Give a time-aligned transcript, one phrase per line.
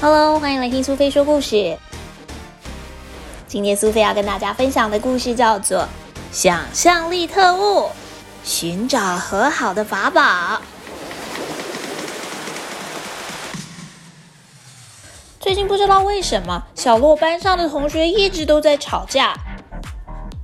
[0.00, 1.78] Hello，欢迎来听苏菲说故事。
[3.46, 5.82] 今天苏菲要跟大家分享的故事叫做
[6.32, 7.90] 《想象力特务：
[8.42, 10.20] 寻找和好的法宝》。
[15.38, 19.36] 最近不知道为什么，小洛班上的同学一直都在吵架。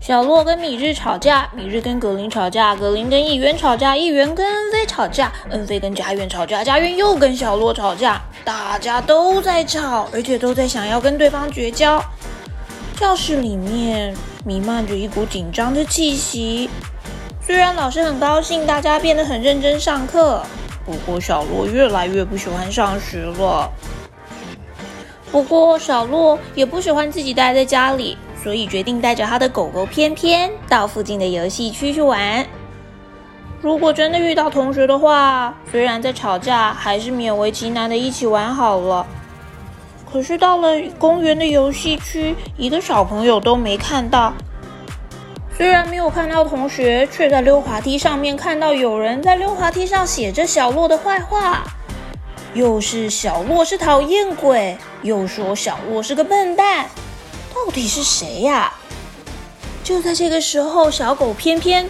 [0.09, 12.03] 小洛跟米日吵架，米日跟格林吵架，格林跟议员吵架，议员跟恩菲吵架，恩菲跟家园吵架，家园又跟小洛吵架，大家都在吵，而且都在想要跟对方绝交。
[12.99, 16.71] 教室里面弥漫着一股紧张的气息。
[17.43, 20.43] 虽然老师很高兴大家变得很认真上课，
[20.87, 23.71] 不过小洛越来越不喜欢上学了。
[25.31, 28.17] 不过小洛也不喜欢自己待在家里。
[28.49, 32.47] 所以决定带着他的狗狗偏偏到附近的游戏区去玩。
[33.61, 39.07] 如果真的遇到同学的话，虽然在吵架，还是勉为其难的一起玩好了。
[40.11, 44.33] 可是到了公园的游戏区，一个小朋友都没看到。
[45.55, 51.65] 虽然没有看到同学，却在溜滑梯上面看到有人在溜滑梯上写着小洛的坏话，
[52.55, 56.87] 又是小洛是讨厌鬼，又说小洛是个笨蛋。
[57.55, 58.73] 到底是谁呀？
[59.85, 61.89] 就在这个时候，小狗偏偏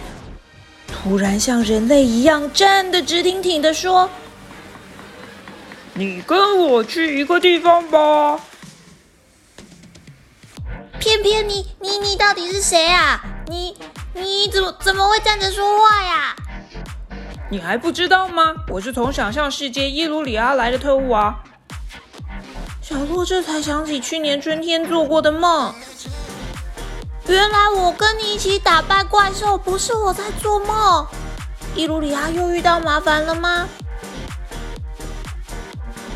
[0.87, 4.09] 突然像人类一样站得直挺挺的说
[5.95, 8.39] ：“你跟我去一个地方吧。”
[10.99, 13.21] 偏偏你你你到底是谁啊？
[13.47, 13.75] 你
[14.13, 16.35] 你怎么怎么会站着说话呀？
[17.49, 18.53] 你还不知道吗？
[18.69, 21.39] 我是从想象世界伊鲁里阿来的特务啊。
[22.89, 25.71] 小洛这才想起去年春天做过的梦。
[27.27, 31.05] 原来我跟你一起打败怪兽，不是我在做梦。
[31.75, 33.69] 伊鲁里亚又遇到麻烦了吗？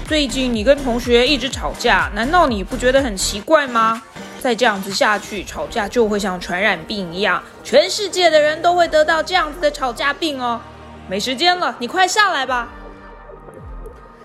[0.08, 4.02] 最近你跟同学一直吵架，难道你不觉得很奇怪吗？
[4.42, 10.60] 再这样子下去，吵架就会像传染病一样，全世界的人都会得到这样子的吵架病哦。
[11.08, 12.68] 没时间了，你快下来吧。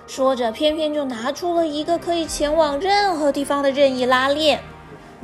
[0.08, 4.58] 说着，偏偏就拿出了一个可以前往任何地方的任意拉链，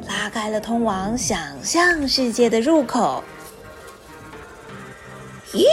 [0.06, 3.24] 拉开了通往想象世界的入口。
[5.54, 5.64] 咦，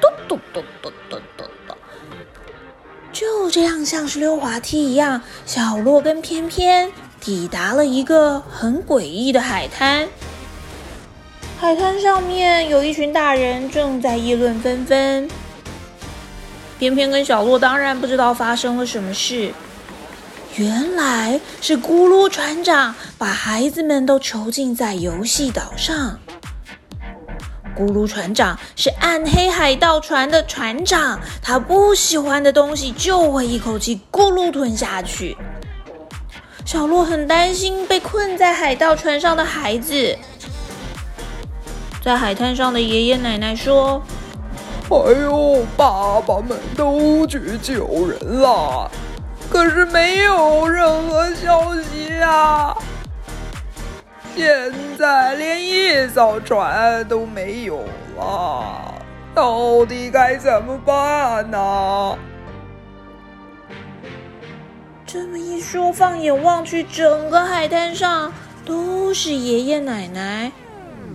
[0.00, 1.76] 咚咚咚咚咚咚咚！
[3.12, 10.08] 就这样，像是溜滑梯一样，小洛跟偏偏抵达了一个很诡异的海滩。
[11.60, 15.30] 海滩上面有一群大人正在议论纷纷。
[16.82, 19.52] 偏偏跟小洛当然不知道发生了什么事，
[20.56, 26.18] 原来是咕噜船长把孩子们都囚禁在游戏岛上。
[27.76, 35.36] 咕噜船长是暗黑海盗船的船长，他不喜欢的东西就会一口气咕噜吞下去。
[36.64, 40.18] 小洛很担心被困在海盗船上的孩子，
[42.02, 44.02] 在海滩上的爷爷奶奶说。
[45.00, 48.90] 哎呦，爸爸们都去救人了，
[49.50, 52.76] 可是没有任何消息啊！
[54.36, 57.80] 现在连一艘船都没有
[58.16, 58.94] 了，
[59.34, 62.16] 到底该怎么办呢？
[65.06, 68.32] 这么一说，放眼望去，整个海滩上
[68.64, 70.50] 都是爷爷奶奶，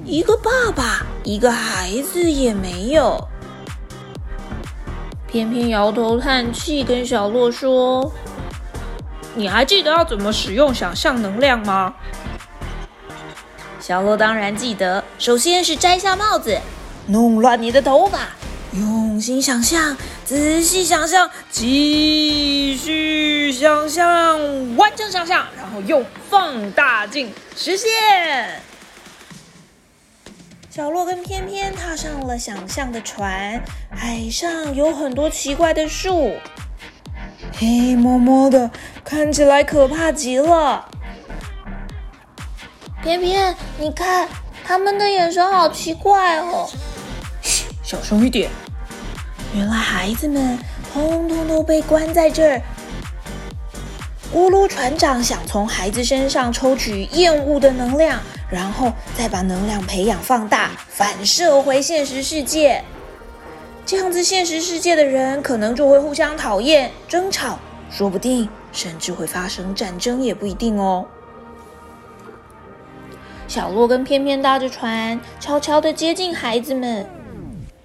[0.04, 3.18] 一个爸爸，一个孩子也没有。
[5.38, 8.12] 偏偏摇头叹气，跟小洛说
[9.38, 11.94] ：“你还记得要怎么使用想象能量吗？”
[13.80, 15.03] 小洛当然记得。
[15.20, 16.59] 首先是摘下帽子，
[17.06, 18.30] 弄乱你的头发，
[18.74, 24.40] 用心想象，仔细想象，继续想象，
[24.75, 28.59] 完成想象，然后用放大镜实现。
[30.78, 33.60] 小洛跟翩翩踏上了想象的船，
[33.90, 36.36] 海上有很多奇怪的树，
[37.57, 38.69] 黑摸摸的，
[39.04, 40.88] 看起来可怕极了。
[43.01, 44.30] 翩翩，你看
[44.63, 46.69] 他们的眼神好奇怪哦！
[47.42, 48.48] 嘘，小声一点。
[49.56, 50.60] 原来孩子们
[50.94, 52.62] 通通都被关在这儿。
[54.38, 58.19] 咕噜船长想从孩子身上抽取厌恶的能量。
[58.51, 62.84] 然后再把能量培养放大，反射回现实世界。
[63.84, 67.57] 这样子，现实世界的人可能就会互相讨厌、争吵，
[67.89, 71.07] 说不定甚至会发生战争，也不一定哦。
[73.48, 77.10] 小洛跟偏偏搭着船，悄悄地接近孩子们。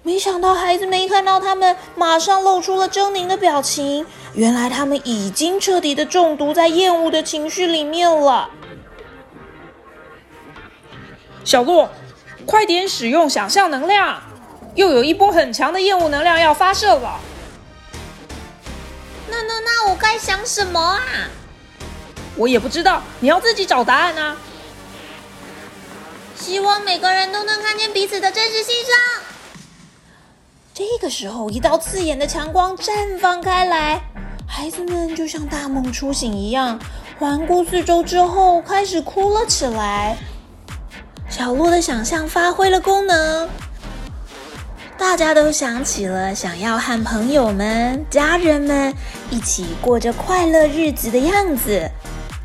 [0.05, 4.05] 没想到孩子们一看到他们，马上露出了狰狞的表情。
[4.33, 8.49] 原来他们已经彻底的中毒在厌恶的情绪里面了。
[11.45, 11.89] 小洛，
[12.45, 14.21] 快点使用想象能量，
[14.75, 17.19] 又有一波很强的厌恶能量要发射了。
[19.29, 21.01] 那那那，我该想什么啊？
[22.35, 24.35] 我也不知道，你要自己找答案啊。
[26.35, 29.21] 希望每个人都能看见彼此的真实牺牲。
[30.75, 34.01] 这个时候，一道刺眼的强光绽放开来，
[34.47, 36.79] 孩子们就像大梦初醒一样，
[37.19, 40.17] 环顾四周之后，开始哭了起来。
[41.29, 43.47] 小洛的想象发挥了功能，
[44.97, 48.91] 大家都想起了想要和朋友们、家人们
[49.29, 51.87] 一起过着快乐日子的样子，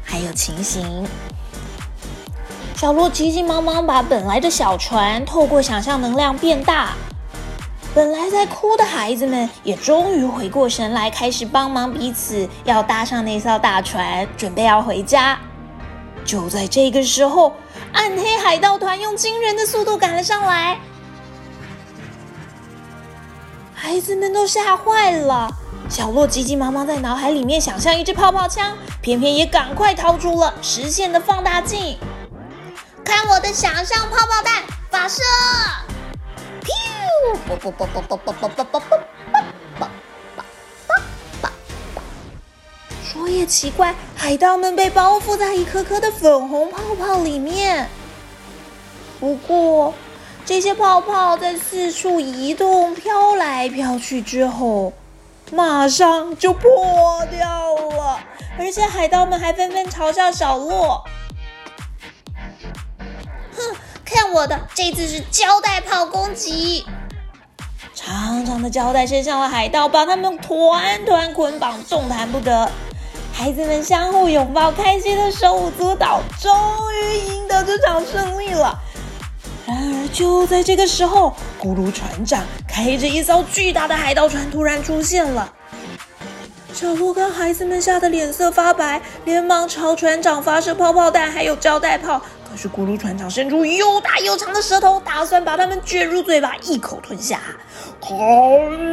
[0.04, 1.06] 还有情形。
[2.76, 6.92] 小洛急急忙忙把本来的小船透过想象能量变大。
[7.98, 15.36] 本来在哭的孩子们也终于回过神来，开始帮忙彼此，要搭上那艘大船，准备要回家。
[16.24, 17.56] 就在这个时候，
[17.92, 20.78] 暗黑海盗团用惊人的速度赶了上来，
[23.74, 25.50] 孩子们都吓坏了。
[25.88, 31.98] 小洛急急忙忙在脑海里面想象一支泡泡枪，偏偏也赶快掏出了实现的放大镜，
[33.04, 35.20] 看我的想象泡泡弹发射！
[37.46, 38.86] 不不不不不不不不不不！
[43.04, 47.88] 说也奇怪，海盗们被包覆在一颗颗的粉红泡泡里面。
[49.18, 49.94] 不过，
[50.44, 54.92] 这些泡泡在四处移动、飘来飘去之后，
[55.50, 58.20] 马上就破掉了。
[58.58, 61.02] 而且，海盗们还纷纷嘲笑小洛
[63.56, 66.84] ：“哼，看我的，这次是胶带炮攻击！”
[68.08, 72.66] 长长的胶带伸向了海盗，把他们团团捆绑，动弹不得。
[73.34, 76.50] 孩子们相互拥抱，开心的手舞足蹈，终
[76.94, 78.78] 于赢得这场胜利了。
[79.66, 85.52] 然而，就在这个时候，咕噜船长开着一艘巨大的海盗船突然出现了。
[86.72, 92.22] 小鹿跟孩子们吓得脸色发白，连忙朝船长发射泡泡弹，还有胶带炮。
[92.50, 97.40] 可是咕噜船长伸出又大又长的舌头，打算把它们卷入嘴巴，一口吞下。
[98.00, 98.16] 看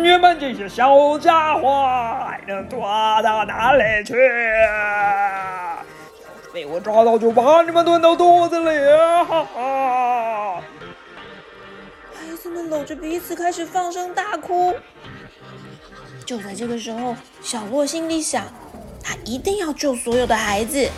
[0.04, 1.86] 你们这些小家伙，
[2.28, 2.82] 还能躲
[3.24, 4.14] 到哪里去？
[4.14, 5.78] 要
[6.44, 8.70] 是被我抓到，就把你们吞到肚子里！
[9.26, 10.62] 哈哈！
[12.14, 14.76] 孩子们搂着彼此开始放声大哭。
[16.26, 18.44] 就在这个时候，小洛心里想，
[19.02, 20.90] 他一定要救所有的孩子。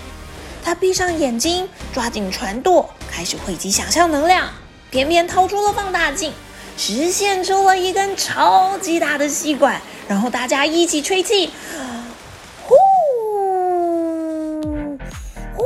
[0.68, 4.50] 他闭上眼睛，抓紧船舵，开始汇集想象能量，
[4.92, 6.34] 偏偏掏出了放大镜，
[6.76, 11.52] 实现出了一根超级大的吸管，然后大家一起吹气，
[12.66, 12.76] 呼
[15.56, 15.64] 呼，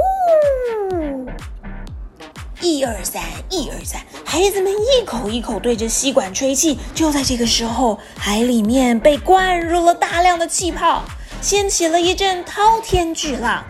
[2.62, 6.78] 一二三，一二三，孩子们一口一口对着吸管吹气。
[6.94, 11.02] 就在这个时候，海里面被灌入了大量的气泡，
[11.42, 13.66] 掀起了一阵滔天巨浪。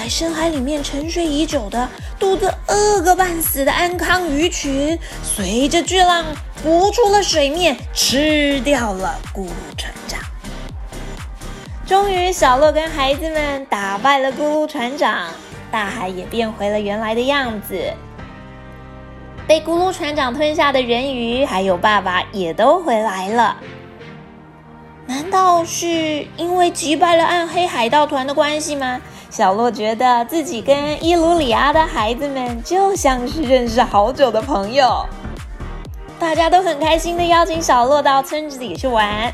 [0.00, 1.86] 在深海里面沉睡已久的、
[2.18, 6.24] 肚子饿个半死的安康鱼群，随着巨浪
[6.56, 10.18] 浮出了水面，吃掉了咕噜船长。
[11.86, 15.26] 终于，小洛跟孩子们打败了咕噜船长，
[15.70, 17.78] 大海也变回了原来的样子。
[19.46, 23.58] 被咕噜船长吞下的人鱼，还有爸爸也都回来了。
[25.06, 28.98] 难道是因为击败了暗黑海盗团的关系吗？
[29.30, 35.06] 小洛觉得自己跟伊鲁里亚的孩子们就像是认识好久的朋友，
[36.18, 39.32] 大家都很开心的邀请小洛到村子里去玩。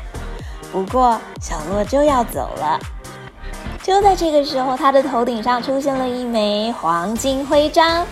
[0.71, 2.79] 不过小洛就要走了，
[3.81, 8.05] 就在这个时候，他的头顶上出现了一枚黄金徽章，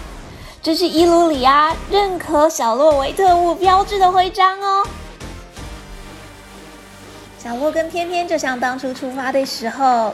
[0.63, 4.84] 这是伊鲁里亚认可小洛为特务标志的徽章哦。
[7.38, 10.12] 小洛跟偏偏就像当初出发的时候。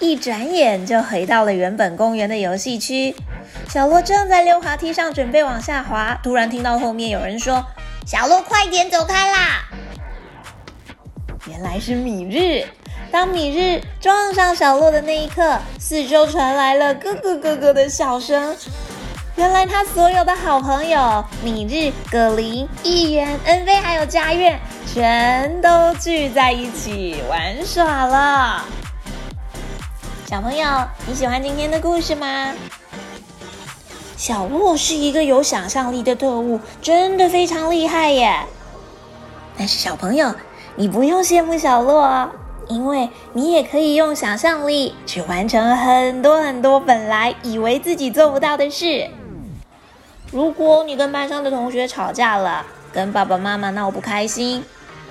[0.00, 3.14] 一转眼就回到了原本公园的游戏区。
[3.68, 7.64] 小洛正在溜滑梯上准备往下滑，突然听到后面有人说
[8.06, 9.68] ：“小洛，快点走开啦！”
[11.46, 12.66] 原来是米日。
[13.12, 18.56] 当米日撞上小洛的那一刻，四周传来了咯咯咯咯的笑声。
[19.36, 28.64] 原来他所有的好朋友米日、葛林、议员、恩菲还有家苑，全都聚在一起玩耍了。
[30.30, 30.64] 小朋友，
[31.08, 32.54] 你喜欢今天的故事吗？
[34.16, 38.38] 小洛是一个有想象力的特务，真的非常厉害耶。
[39.58, 40.32] 但是小朋友，
[40.76, 42.30] 你不用羡慕小洛哦，
[42.68, 49.10] 因为你也可以用想象力去完成很多很多本来以为自己做不到的事。
[50.30, 54.62] 如果你跟班上的同学吵架了，跟爸爸妈妈闹不开心，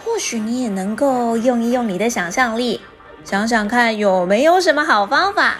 [0.05, 2.79] 或许你也能够用一用你的想象力，
[3.23, 5.55] 想想看有没有什么好方法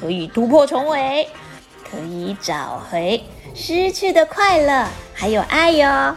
[0.00, 1.28] 可以突破重围。
[1.90, 3.22] 可以找回
[3.54, 6.16] 失去的快乐，还有爱哟。